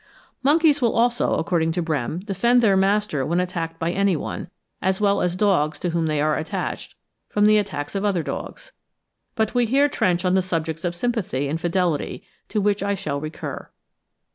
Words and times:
Monkeys 0.41 0.81
will 0.81 0.93
also, 0.95 1.35
according 1.35 1.71
to 1.73 1.81
Brehm, 1.83 2.21
defend 2.25 2.61
their 2.63 2.75
master 2.75 3.23
when 3.23 3.39
attacked 3.39 3.77
by 3.77 3.91
any 3.91 4.15
one, 4.15 4.49
as 4.81 4.99
well 4.99 5.21
as 5.21 5.35
dogs 5.35 5.79
to 5.79 5.91
whom 5.91 6.07
they 6.07 6.19
are 6.19 6.35
attached, 6.37 6.95
from 7.29 7.45
the 7.45 7.59
attacks 7.59 7.93
of 7.93 8.03
other 8.03 8.23
dogs. 8.23 8.71
But 9.35 9.53
we 9.53 9.67
here 9.67 9.89
trench 9.89 10.25
on 10.25 10.33
the 10.33 10.41
subjects 10.41 10.83
of 10.83 10.95
sympathy 10.95 11.47
and 11.47 11.61
fidelity, 11.61 12.23
to 12.49 12.59
which 12.59 12.81
I 12.81 12.95
shall 12.95 13.21
recur. 13.21 13.69